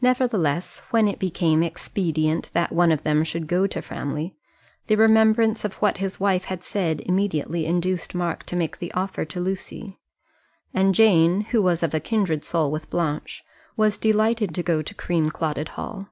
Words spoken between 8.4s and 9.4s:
to make the offer to